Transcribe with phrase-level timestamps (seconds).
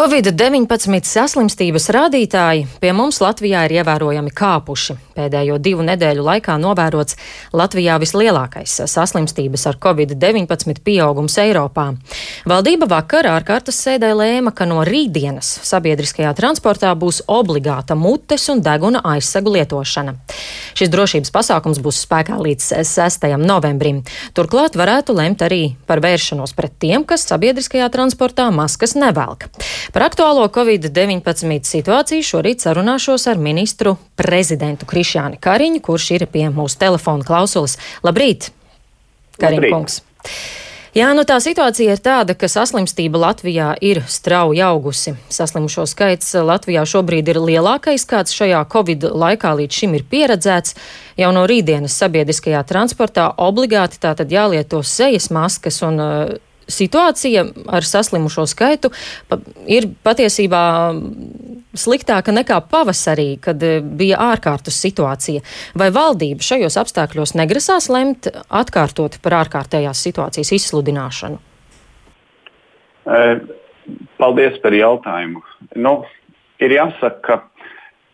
[0.00, 4.94] Covid-19 saslimstības rādītāji pie mums Latvijā ir ievērojami kāpuši.
[5.12, 7.18] Pēdējo divu nedēļu laikā novērots
[7.52, 11.90] Latvijā vislielākais saslimstības ar Covid-19 pieaugums Eiropā.
[12.48, 19.04] Valdība vakar ārkārtas sēdē lēma, ka no rītdienas sabiedriskajā transportā būs obligāta mutes un deguna
[19.12, 20.16] aizsegu lietošana.
[20.80, 23.28] Šis drošības pasākums būs spēkā līdz 6.
[23.44, 24.00] novembrim.
[24.32, 29.50] Turklāt varētu lemt arī par vēršanos pret tiem, kas sabiedriskajā transportā maskas nevelk.
[29.90, 36.78] Par aktuālo Covid-19 situāciju šorīt sarunāšos ar ministru prezidentu Krišāni Kariņu, kurš ir pie mūsu
[36.78, 37.74] telefona klausulas.
[38.06, 38.52] Labrīt,
[39.42, 40.02] Kariņa kungs!
[40.90, 45.12] Jā, nu tā situācija ir tāda, ka saslimstība Latvijā ir strauji augusi.
[45.30, 50.74] Saslimušo skaits Latvijā šobrīd ir lielākais, kāds šajā Covid laikā līdz šim ir pieredzēts.
[51.18, 56.34] Jau no rītdienas sabiedriskajā transportā obligāti tātad jālieto sejas maskas un uh,
[56.72, 58.90] situācija ar saslimušo skaitu
[59.68, 60.62] ir patiesībā
[61.76, 65.44] sliktāka nekā pavasarī, kad eh, bija ārkārtas situācija.
[65.78, 71.38] Vai valdība šajos apstākļos negrasās lemt atkārtot par ārkārtējās situācijas izsludināšanu?
[73.10, 73.36] Eh,
[74.20, 75.44] paldies par jautājumu.
[75.78, 75.94] Nu,
[76.62, 77.36] ir jāsaka, ka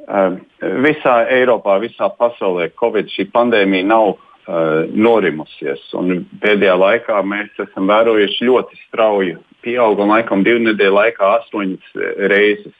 [0.06, 0.36] uh,
[0.84, 4.14] visā Eiropā, visā pasaulē Covid šī pandēmija nav
[4.46, 5.82] norimusies.
[5.98, 11.96] Un pēdējā laikā mēs esam vērojuši ļoti strauju pieaugumu, laikam divu nedēļu laikā astoņas
[12.30, 12.76] reizes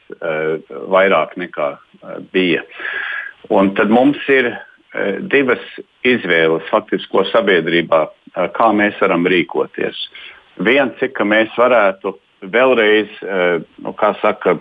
[0.93, 1.73] vairāk nekā
[2.35, 2.63] bija.
[3.51, 4.53] Un tad mums ir
[5.33, 5.63] divas
[6.07, 8.07] izvēles faktiski, ko sabiedrībā,
[8.55, 10.07] kā mēs varam rīkoties.
[10.67, 12.15] Viens ir, ka mēs varētu
[12.47, 13.13] vēlreiz,
[13.83, 14.57] nu, kā saka,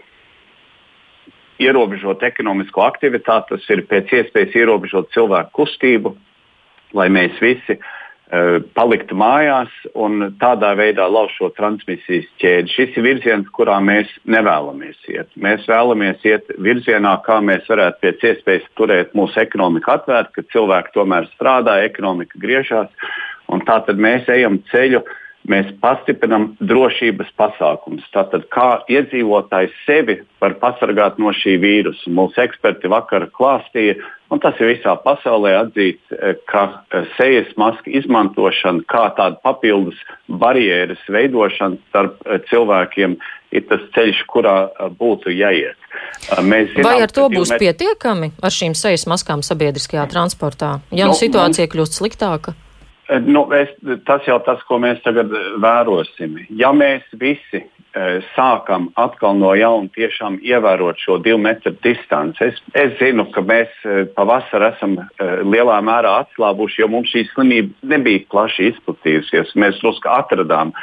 [1.61, 6.16] ierobežot ekonomisko aktivitāti, tas ir pēc iespējas ierobežot cilvēku kustību,
[6.95, 12.73] lai mēs visi uh, paliktu mājās un tādā veidā lauzt šo transmisijas ķēdi.
[12.73, 15.29] Šis ir virziens, kurā mēs nevēlamies iet.
[15.35, 20.95] Mēs vēlamies iet virzienā, kā mēs varētu pēc iespējas turēt mūsu ekonomiku atvērtu, ka cilvēki
[20.97, 22.89] tomēr strādā, ekonomika griežās.
[23.65, 28.06] Tātad mēs ejam ceļu uh, mēs pastiprinām drošības pasākumus.
[28.14, 32.11] Tātad, kā iedzīvotājs sevi var pasargāt no šī vīrusa.
[32.14, 33.98] Mūsu eksperti vakar klāstīja,
[34.33, 40.00] un tas ir visā pasaulē atzīts, eh, ka eh, sejas masku izmantošana kā tāda papildus
[40.28, 43.17] barjeras veidošana starp eh, cilvēkiem
[43.56, 44.56] ir tas ceļš, kurā
[45.00, 45.77] būtu jāiet.
[46.44, 47.62] Mēs zinām, Vai ar to būs mēs...
[47.62, 51.76] pietiekami ar šīm sejas maskām sabiedriskajā transportā, ja nu, nu situācija mums...
[51.76, 52.58] kļūst sliktāka?
[53.08, 53.70] Eh, nu, es,
[54.05, 56.39] tas jau tas, ko mēs tagad eh, vērosim.
[56.58, 57.67] Ja mēs visi e,
[58.33, 63.71] sākam atkal no jauna tiešām ievērot šo divu metru distanci, es, es zinu, ka mēs
[63.86, 65.05] e, pavasarī esam e,
[65.45, 69.54] lielā mērā atslābuši, jo mums šī slimība nebija plaši izplatījusies.
[69.61, 70.73] Mēs drusku atradām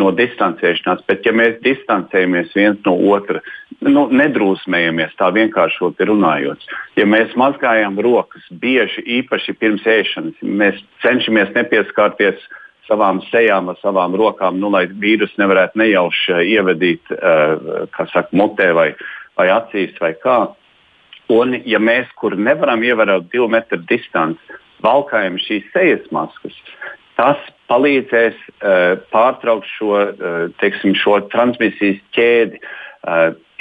[0.00, 3.42] no distancēšanās, bet ja mēs distancējamies viens no otra,
[3.88, 6.64] nu, nedrūsmējamies tā vienkāršot runājot.
[6.98, 12.42] Ja mēs mazgājam rokas bieži, īpaši pirms ēšanas, mēs cenšamies nepieskarties
[12.88, 18.72] savām sejām ar savām rokām, nu, lai vīrusu nevarētu nejauši uh, ievadīt uh, saka, mutē
[18.76, 18.88] vai,
[19.38, 20.40] vai acīs vai kā.
[21.32, 26.56] Un, ja mēs, kur nevaram ievērot divu metru distanci, valkājam šīs sejas maskas,
[27.16, 27.38] tas
[27.70, 32.58] palīdzēs uh, pārtraukt šo, uh, teiksim, šo transmisijas ķēdi.
[32.58, 32.78] Uh,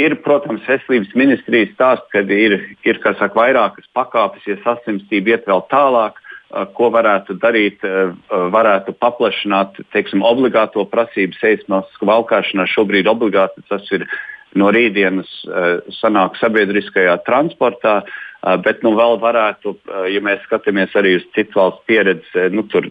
[0.01, 5.63] ir, protams, veselības ministrijas stāsts, ka ir, ir saka, vairākas pakāpes, ja saslimstība iet vēl
[5.71, 8.13] tālāk, uh, ko varētu darīt, uh,
[8.53, 12.67] varētu paplašināt teiksim, obligāto prasību seismasku valkāšanā.
[12.69, 14.05] Šobrīd obligāti tas ir
[14.53, 18.01] no rītdienas uh, sanāk sabiedriskajā transportā.
[18.41, 22.65] Uh, bet nu, vēl varētu, uh, ja mēs skatāmies arī uz citu valstu pieredzi, nu,
[22.69, 22.89] tur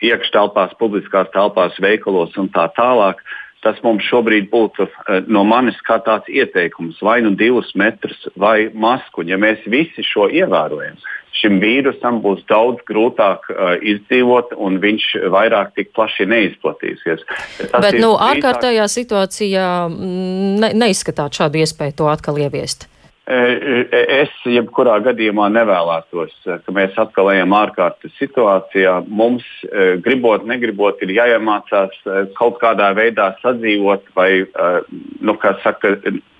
[0.00, 3.20] iekštelpās, publiskās telpās, veikalos un tā tālāk,
[3.64, 8.70] Tas mums šobrīd būtu eh, no manis kā tāds ieteikums, vai nu divus metrus, vai
[8.72, 9.26] masku.
[9.28, 10.96] Ja mēs visi šo ievērojam,
[11.36, 17.22] šim vīrusam būs daudz grūtāk uh, izdzīvot, un viņš vairāk tik plaši neizplatīsies.
[17.70, 22.89] Tas Bet nu, ārkārtējā situācijā mm, ne, neizskatāt šādu iespēju to atkal ieviest.
[23.30, 26.32] Es jebkurā gadījumā nevēlētos,
[26.64, 28.96] ka mēs atkal ejam ārkārtas situācijā.
[29.06, 29.46] Mums,
[30.02, 31.94] gribot, negribot, ir jāiemācās
[32.38, 34.30] kaut kādā veidā sadzīvot vai,
[35.22, 35.94] nu, kā saka,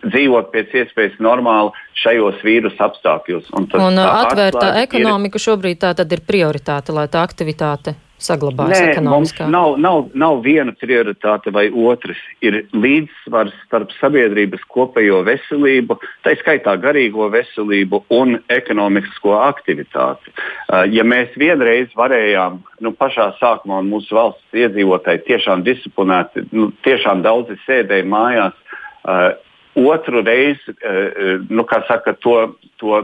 [0.08, 1.70] dzīvot pēc iespējas normāli
[2.02, 3.50] šajos vīrusu apstākļos.
[3.54, 5.46] Un, un atvērta ekonomika ir...
[5.46, 9.48] šobrīd tā tad ir prioritāte, lai tā aktivitāte saglabājas Nē, ekonomiskā?
[9.50, 12.20] Nav, nav, nav viena prioritāte vai otras.
[12.44, 20.32] Ir līdzsvars starp sabiedrības kopējo veselību, tā skaitā garīgo veselību un ekonomisko aktivitāti.
[20.32, 27.24] Uh, ja mēs vienreiz varējām, nu, pašā sākumā mūsu valsts iedzīvotāji tiešām disciplinēti, nu, tiešām
[27.26, 28.58] daudzi sēdēja mājās,
[29.04, 29.30] uh,
[29.80, 30.74] otru reizi,
[31.48, 32.36] nu, kā saka, to,
[32.80, 33.02] to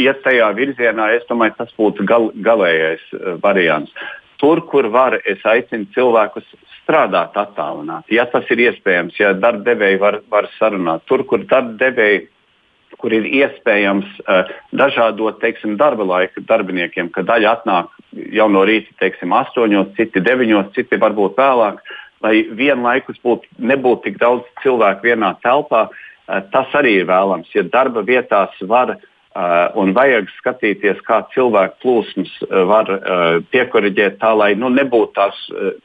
[0.00, 3.04] iet tajā virzienā, es domāju, tas būtu gal, galīgais
[3.42, 3.92] variants.
[4.40, 6.46] Tur, kur var, es aicinu cilvēkus
[6.80, 8.16] strādāt attālināti.
[8.16, 12.28] Ja tas ir iespējams, ja darba devēji var, var sarunāt, tur, kur darba devēji
[13.00, 17.92] kur ir iespējams uh, dažādot teiksim, darba laika darbiniekiem, ka daļa atnāk
[18.34, 21.80] jau no rīta, teiksim, 8, citi 9, citi varbūt vēlāk,
[22.24, 25.86] lai vienlaikus būt, nebūtu tik daudz cilvēku vienā telpā.
[26.26, 27.48] Uh, tas arī ir vēlams.
[27.54, 29.09] Ja darba vietās var Uh,
[29.78, 35.36] un vajag skatīties, kā cilvēku plūsmas uh, var uh, piekoriģēt tā, lai nu, nebūtu tās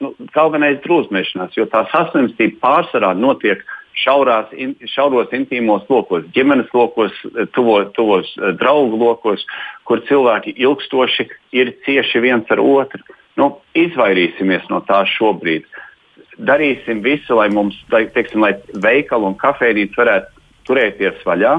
[0.02, 3.62] nu, galvenais drūzmēšanās, jo tā saslimstība pārsvarā notiek
[3.96, 7.14] šaurās, in, šauros intīmos lokos, ģimenes lokos,
[7.54, 9.46] tuvo, tuvos draugu lokos,
[9.86, 13.04] kur cilvēki ilgstoši ir cieši viens ar otru.
[13.38, 15.68] Nu, izvairīsimies no tā šobrīd.
[16.50, 21.56] Darīsim visu, lai mums, lai, teiksim, lai veikali un kafejnīca varētu turēties vaļā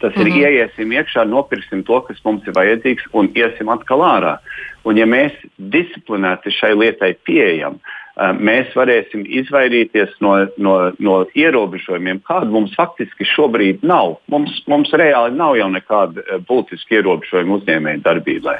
[0.00, 0.26] Tas mm -hmm.
[0.26, 0.40] ir mhm.
[0.40, 4.38] ieiesim iekšā, nopirksim to, kas mums ir vajadzīgs, un iesim atkal ārā.
[4.84, 7.78] Un, ja mēs disciplinēti šai lietai pieejam,
[8.20, 14.18] eh, mēs varēsim izvairīties no, no, no ierobežojumiem, kādu mums faktiski šobrīd nav.
[14.28, 18.56] Mums, mums reāli nav jau nekāda eh, būtiska ierobežojuma uzņēmēju darbībai.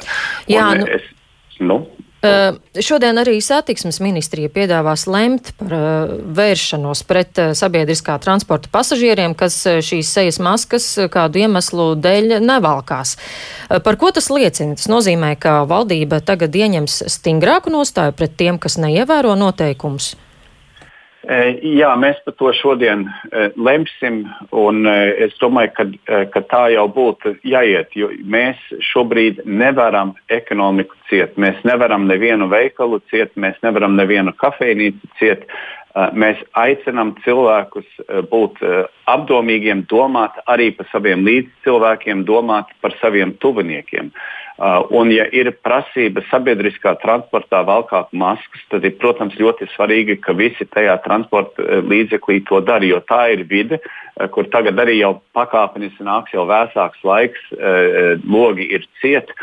[0.48, 0.86] Jā, un, nu...
[0.86, 1.02] Es,
[1.60, 1.86] nu,
[2.26, 9.36] Uh, šodien arī satiksmes ministrija piedāvās lemt par uh, vēršanos pret uh, sabiedriskā transporta pasažieriem,
[9.38, 13.16] kas šīs sejas maskas kādu iemeslu dēļ nevalkās.
[13.86, 14.76] Par ko tas liecina?
[14.78, 20.14] Tas nozīmē, ka valdība tagad ieņems stingrāku nostāju pret tiem, kas neievēro noteikumus.
[21.26, 23.00] Jā, mēs par to šodien
[23.58, 24.20] lemsim,
[24.54, 25.86] un es domāju, ka,
[26.30, 28.60] ka tā jau būtu jāiet, jo mēs
[28.92, 31.36] šobrīd nevaram ekonomiku ciet.
[31.40, 35.46] Mēs nevaram nevienu veikalu ciet, mēs nevaram nevienu kafejnīcu ciet.
[36.12, 37.86] Mēs aicinām cilvēkus
[38.28, 38.58] būt
[39.08, 44.10] apdomīgiem, domāt arī par saviem līdzcilvēkiem, domāt par saviem tuviniekiem.
[44.12, 50.16] Uh, Uh, un, ja ir prasība sabiedriskā transportā valkāt maskas, tad ir, protams, ļoti svarīgi,
[50.24, 54.80] ka visi tajā transporta uh, līdzeklī to dara, jo tā ir vide, uh, kur tagad
[54.80, 57.42] arī jau pakāpeniski nāks jau vēsāks laiks,
[58.24, 59.36] logi ir cieti,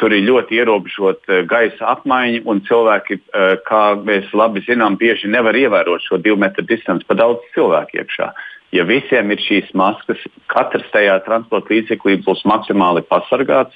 [0.00, 0.58] tur ir ļoti
[0.98, 3.20] ierobežota gaisa apmaiņa, un cilvēki,
[3.66, 8.32] kā mēs labi zinām, bieži nevar ievērot šo divu metru distanci pa daudz cilvēku iekšā.
[8.72, 13.74] Ja visiem ir šīs maskas, katrs tajā transporta līdzeklī būs maksimāli pasargāts,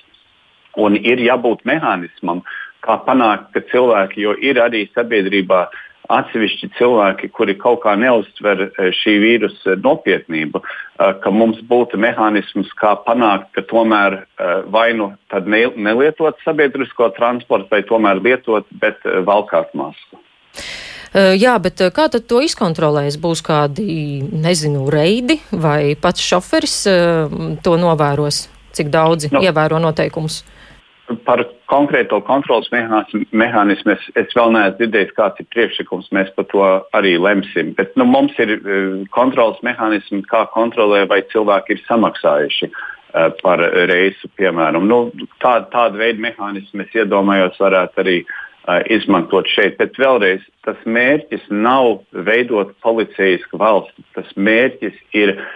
[0.76, 2.40] Un ir jābūt mehānismam,
[2.84, 5.66] kā panākt, ka cilvēki, jo ir arī sabiedrībā
[6.10, 12.72] atsevišķi cilvēki, kuri kaut kā neuztver eh, šī vīrusa nopietnību, eh, ka mums būtu mehānisms,
[12.80, 19.74] kā panākt, ka tomēr eh, vai nu nelietot sabiedrisko transportu, vai tomēr lietot, bet valkāt
[19.74, 20.18] masku.
[21.12, 23.18] Jā, bet kā tad to izkontrolēs?
[23.20, 26.76] Būs kādi, nezinu, reidi vai pats šoferis
[27.60, 29.42] to novēros, cik daudzi no.
[29.44, 30.38] ievēro noteikumus?
[31.26, 36.10] Par konkrēto kontrolas mehānismu es, es vēl neesmu dzirdējis, kāds ir priekšlikums.
[36.14, 36.64] Mēs par to
[36.96, 37.72] arī lemsim.
[37.78, 43.64] Bet nu, mums ir uh, kontrolas mehānismi, kā kontrolē, vai cilvēki ir samaksājuši uh, par
[43.90, 44.88] reisu, piemēram.
[44.88, 45.02] Nu,
[45.44, 49.78] tā, tāda veida mehānismu es iedomājos, varētu arī uh, izmantot šeit.
[49.80, 54.06] Bet vēlreiz, tas mērķis nav veidot policijasku valsti.
[54.16, 55.50] Tas mērķis ir uh,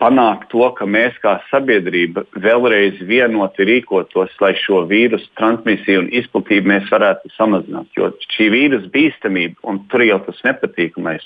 [0.00, 6.72] panākt to, ka mēs kā sabiedrība vēlreiz vienoti rīkotos, lai šo vīrusu transmisiju un izplatību
[6.74, 7.88] mēs varētu samazināt.
[7.96, 11.24] Jo šī vīrusu bīstamība, un tur jau tas nepatīkamais,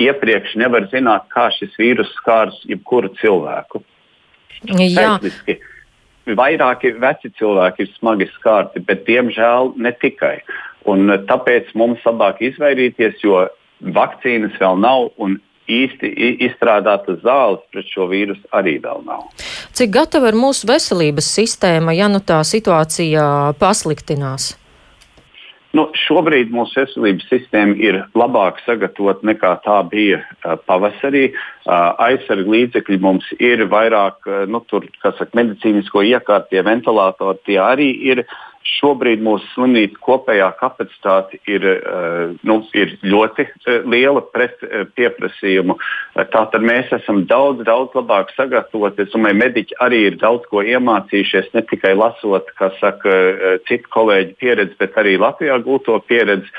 [0.00, 3.82] iepriekš nevar zināt, kā šis vīrus skārs jebkuru cilvēku.
[4.64, 5.60] Skaitliski.
[6.36, 10.36] Vairāki veci cilvēki ir smagi skārti, bet diemžēl ne tikai.
[10.88, 13.46] Un tāpēc mums labāk izvairīties, jo
[13.96, 15.38] vakcīnas vēl nav un
[15.78, 16.12] īsti
[16.46, 19.28] izstrādātas zāles pret šo vīrusu arī vēl nav.
[19.76, 23.26] Cik gatava ir mūsu veselības sistēma, ja nu tā situācija
[23.60, 24.54] pasliktinās?
[25.70, 31.28] Nu, šobrīd mūsu veselības sistēma ir labāk sagatavota nekā tā bija uh, pavasarī.
[31.30, 37.38] Uh, aizsargu līdzekļi mums ir vairāk, uh, nu, tur, kā saka, medicīnisko iekārtu, tie ventilatori,
[37.46, 38.24] tie arī ir.
[38.26, 44.84] Uh, Šobrīd mūsu slimnīca kopējā kapacitāte ir, uh, nu, ir ļoti uh, liela pret uh,
[44.98, 45.76] pieprasījumu.
[46.32, 49.06] Tātad mēs esam daudz, daudz labāk sagatavoti.
[49.06, 53.16] Es domāju, mediķi arī ir daudz ko iemācījušies, ne tikai lasot, kā saka
[53.68, 56.50] citu kolēģu pieredzi, bet arī Latvijā gūto pieredzi.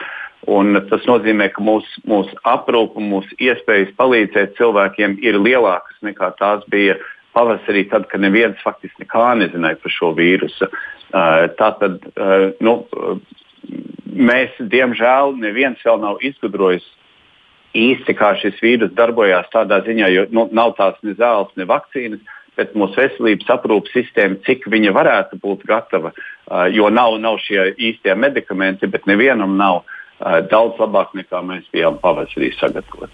[0.50, 6.65] Un tas nozīmē, ka mūsu mūs aprūpe mūsu iespējas palīdzēt cilvēkiem ir lielākas nekā tās
[6.74, 6.98] bija
[7.36, 10.68] pavasarī, tad, kad neviens faktiski nekā nezināja par šo vīrusu.
[11.60, 12.04] Tātad
[12.64, 12.76] nu,
[14.32, 16.86] mēs, diemžēl, neviens vēl nav izgudrojis
[17.78, 22.20] īsti kā šis vīrus darbojās tādā ziņā, jo nu, nav tās ne zāles, ne vakcīnas,
[22.60, 26.12] bet mūsu veselības aprūpas sistēma, cik viņa varētu būt gatava,
[26.76, 29.82] jo nav, nav šie īstie medikamenti, bet nevienam nav.
[29.86, 29.98] Uh,
[30.51, 33.12] daudz labāk nekā mēs bijām pavasarī sagatavoti.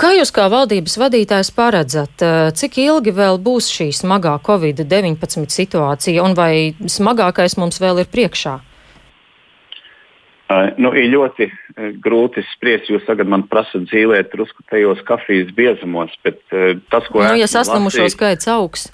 [0.00, 2.24] Kā jūs kā valdības vadītājs paredzat,
[2.58, 8.58] cik ilgi vēl būs šī smagā Covid-19 situācija un vai smagākais mums vēl ir priekšā?
[10.44, 11.48] Uh, nu, ir ļoti
[12.04, 12.90] grūti spriest.
[12.92, 16.42] Jūs tagad man prasat dzīvēt drusku tajos kafijas biezumos, bet
[16.92, 17.24] tas, ko.
[17.24, 18.90] Nu, ja saslimušo skaits augs.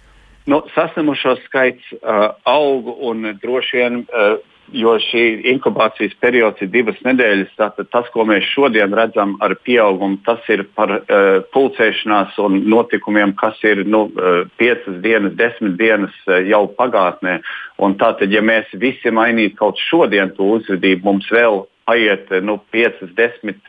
[0.47, 4.38] Nu, saslimušo skaits uh, aug un droši vien uh,
[4.72, 5.22] jo šī
[5.52, 7.52] inkubācijas periods ir divas nedēļas.
[7.58, 13.34] Tātad tas, ko mēs šodien redzam ar pieaugumu, tas ir par uh, pulcēšanās un notikumiem,
[13.40, 17.40] kas ir nu, uh, piecas dienas, desmit dienas uh, jau pagātnē.
[17.82, 23.06] Un tātad, ja mēs visi mainītu kaut šodien to uzvedību, mums vēl paiet nu, 5,
[23.18, 23.62] 10,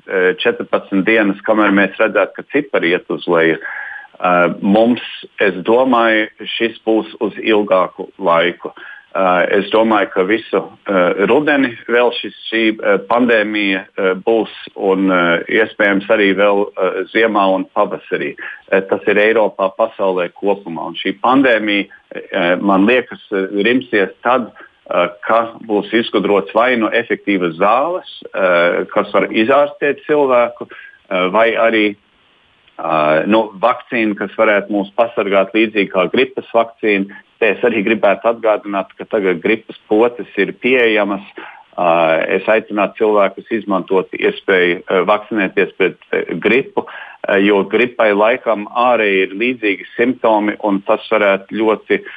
[0.43, 3.58] 14 dienas, kamēr mēs redzētu, ka cipari iet uz leju.
[4.22, 5.01] Uh, mums,
[5.41, 6.27] es domāju,
[6.58, 8.70] šis būs uz ilgāku laiku.
[8.70, 8.89] Uh,
[9.51, 13.84] es domāju, ka visu uh, rudeni vēl šis, šī uh, pandēmija
[14.25, 15.12] būs un
[15.51, 16.63] iespējams arī vēl
[17.12, 18.34] ziemā un pavasarī.
[18.70, 20.91] Tas ir Eiropā, pasaulē kopumā.
[20.91, 21.89] Un šī pandēmija,
[22.63, 24.51] man liekas, rimsies tad,
[25.27, 28.13] ka būs izgudrots vai nu no efektīvas zāles,
[28.94, 30.68] kas var izārstēt cilvēku,
[31.36, 31.86] vai arī
[32.82, 37.20] Uh, nu, vakcīna, kas varētu mūs pasargāt līdzīgi kā gripas vakcīna.
[37.38, 41.22] Te es arī gribētu atgādināt, ka tagad gripas potes ir pieejamas.
[41.78, 48.66] Uh, es aicinātu cilvēkus izmantot iespēju uh, vakcinēties pret uh, gripu, uh, jo gripai laikam
[48.74, 52.10] ārēji ir līdzīgi simptomi, un tas varētu ļoti uh,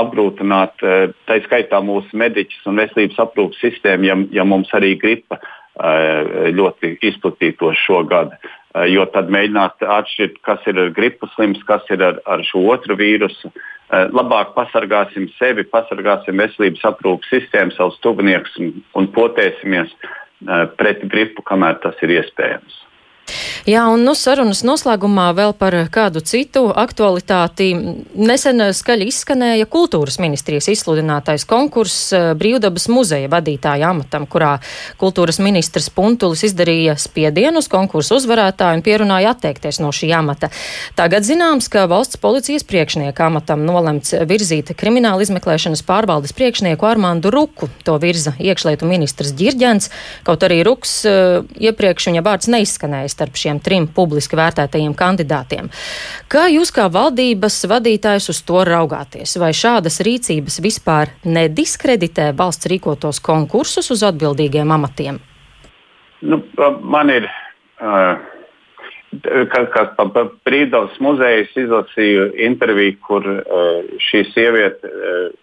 [0.00, 5.42] apgrūtināt, uh, tā skaitā mūsu mediķus un veselības aprūpas sistēmu, ja, ja mums arī gripa
[5.78, 8.32] ļoti izplatītos šogad.
[8.34, 12.62] Eh, jo tad mēģināt atšķirt, kas ir ar gripu slims, kas ir ar, ar šo
[12.72, 13.50] otru vīrusu.
[13.88, 21.06] Eh, labāk pasargāsim sevi, pasargāsim veselības aprūpas sistēmu, savus tuviniekus un, un potēsimies eh, pret
[21.08, 22.82] gripu, kamēr tas ir iespējams.
[23.68, 27.66] Jā, un nu, sarunas noslēgumā vēl par kādu citu aktualitāti.
[28.16, 34.54] Nesen skaļi izskanēja kultūras ministrijas izsludinātais konkurss eh, brīvdabas muzeja vadītāja amatam, kurā
[34.96, 40.48] kultūras ministrs Puntulis izdarīja spiedienu uz konkursu uzvarētāju un pierunāja atteikties no šī amata.
[40.96, 47.68] Tagad zināms, ka valsts policijas priekšnieka amatam nolemts virzīt krimināla izmeklēšanas pārvaldes priekšnieku Armandu Ruku.
[47.84, 49.92] To virza iekšlietu ministrs Girģents,
[50.24, 55.68] kaut arī Ruks uh, iepriekš viņa vārds neizskanējis starp šiem trim publiski vērtētajiem kandidātiem.
[56.32, 59.36] Kā jūs kā valdības vadītājs uz to raugāties?
[59.40, 65.22] Vai šādas rīcības vispār nediskreditē valsts rīkotos konkursus uz atbildīgiem amatiem?
[66.22, 66.42] Nu,
[66.82, 67.30] man ir.
[67.78, 68.18] Uh
[69.48, 73.24] kas, kas pa, pa Brīvdabas muzejas izlasīju interviju, kur
[74.08, 74.90] šī sieviete,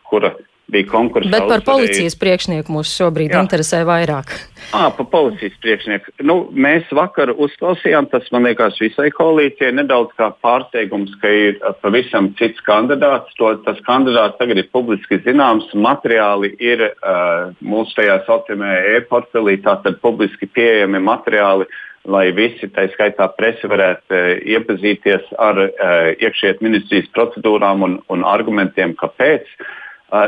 [0.09, 0.35] kura
[0.67, 1.29] bija konkurss.
[1.31, 3.41] Bet par policijas priekšnieku mūs šobrīd Jā.
[3.45, 4.33] interesē vairāk.
[4.73, 6.15] À, par policijas priekšnieku.
[6.25, 12.31] Nu, mēs vakar uzklausījām, tas man liekas visai koalīcijai nedaudz kā pārsteigums, ka ir pavisam
[12.39, 13.35] cits kandidāts.
[13.39, 15.69] To, tas kandidāts tagad ir publiski zināms.
[15.77, 21.69] Materiāli ir uh, mūsu tajā saucamajā e-portfelī, tātad publiski pieejami materiāli.
[22.05, 28.25] Lai visi, tā skaitā presa, varētu uh, iepazīties ar uh, iekšējās ministrijas procedūrām un, un
[28.29, 29.49] argumentiem, kāpēc.
[29.55, 29.73] Uh,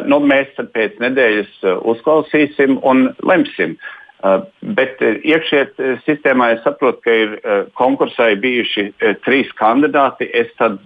[0.09, 3.77] nu, mēs pēc nedēļas uh, uzklausīsim un lemsim.
[4.17, 4.41] Uh,
[4.77, 7.35] bet iekšējā sistēmā es saprotu, ka ir
[7.77, 8.89] konkursai bijuši
[9.25, 10.29] trīs kandidāti.
[10.33, 10.79] Es tad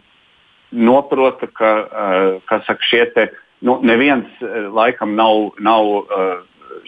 [0.71, 1.71] noprotu, ka,
[2.47, 3.29] ka saka, šie te,
[3.63, 4.27] nu, neviens
[4.75, 5.89] laikam nav, nav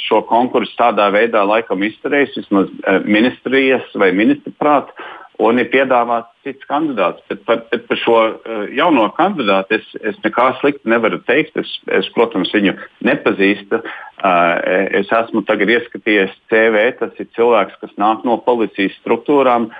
[0.04, 2.72] šo konkursu tādā veidā laikam izturējis, vismaz
[3.08, 5.10] ministrijas vai ministra prāta
[5.42, 7.24] un ir piedāvāts cits kandidāts.
[7.30, 11.58] Bet par, bet par šo uh, jauno kandidātu es, es nekā sliktu nevaru teikt.
[11.60, 12.76] Es, es protams, viņu
[13.08, 13.82] nepazīstu.
[14.24, 14.56] Uh,
[15.02, 16.88] es esmu tagad ieskatījies CV.
[17.00, 19.72] Tas ir cilvēks, kas nāk no policijas struktūrām,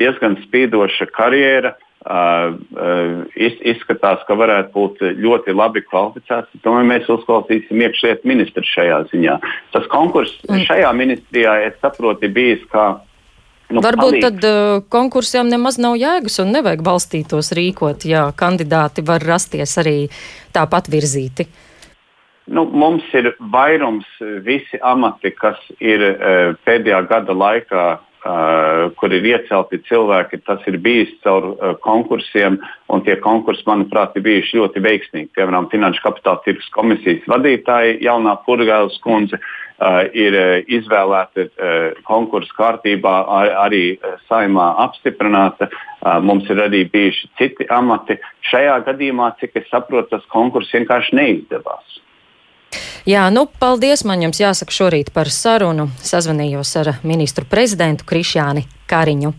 [0.00, 1.76] diezgan spīdoša karjera.
[2.02, 6.50] Uh, uh, iz, izskatās, ka varētu būt ļoti labi kvalificēts.
[6.64, 9.36] Domāju, mēs uzklausīsim iekšlietu ministru šajā ziņā.
[9.70, 12.88] Tas konkurss šajā ministrijā, es saprotu, ir bijis kā
[13.72, 14.24] Nu, Varbūt palīdz.
[14.26, 19.96] tad uh, konkursiem nemaz nav jēgas un nevajag balstītos rīkot, ja kandidāti var rasties arī
[20.52, 21.48] tāpat virzīti.
[22.52, 29.16] Nu, mums ir vairums uh, visi amati, kas ir uh, pēdējā gada laikā uh, kur
[29.16, 32.60] ir iecelti cilvēki, tas ir bijis caur uh, konkursiem,
[32.92, 35.32] un tie konkursi, manuprāt, ir bijuši ļoti veiksmīgi.
[35.38, 39.50] Piemēram, Finanšu kapitāla tirgus komisijas vadītāja jaunā Purgāles kundze uh,
[40.16, 45.70] ir uh, izvēlēta uh, konkursu kārtībā, ar, arī uh, saimā apstiprināta.
[46.02, 48.18] Uh, mums ir arī bijuši citi amati.
[48.50, 52.00] Šajā gadījumā, cik es saprotu, tas konkurss vienkārši neizdevās.
[53.06, 55.88] Jā, nu, paldies man jums jāsaka šorīt par sarunu.
[56.02, 59.30] Sazvanījos ar ministru prezidentu Krišjāni Kariņu.